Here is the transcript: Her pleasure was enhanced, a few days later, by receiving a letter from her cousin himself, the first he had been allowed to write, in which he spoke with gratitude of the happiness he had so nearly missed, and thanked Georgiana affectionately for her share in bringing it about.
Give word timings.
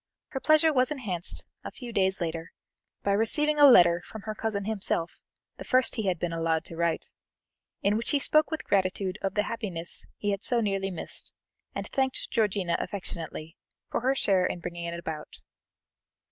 Her 0.29 0.39
pleasure 0.39 0.73
was 0.73 0.89
enhanced, 0.89 1.45
a 1.63 1.69
few 1.69 1.93
days 1.93 2.19
later, 2.19 2.53
by 3.03 3.11
receiving 3.11 3.59
a 3.59 3.67
letter 3.69 4.01
from 4.03 4.23
her 4.23 4.33
cousin 4.33 4.65
himself, 4.65 5.11
the 5.57 5.63
first 5.63 5.93
he 5.93 6.07
had 6.07 6.17
been 6.17 6.33
allowed 6.33 6.65
to 6.65 6.75
write, 6.75 7.09
in 7.83 7.95
which 7.97 8.09
he 8.09 8.17
spoke 8.17 8.49
with 8.49 8.63
gratitude 8.65 9.19
of 9.21 9.35
the 9.35 9.43
happiness 9.43 10.07
he 10.17 10.31
had 10.31 10.43
so 10.43 10.59
nearly 10.59 10.89
missed, 10.89 11.33
and 11.75 11.85
thanked 11.87 12.31
Georgiana 12.31 12.77
affectionately 12.79 13.57
for 13.91 14.01
her 14.01 14.15
share 14.15 14.43
in 14.47 14.59
bringing 14.59 14.85
it 14.85 14.97
about. 14.97 15.37